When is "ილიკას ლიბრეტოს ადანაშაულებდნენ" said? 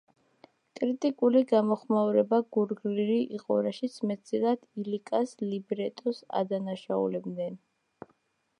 4.85-7.61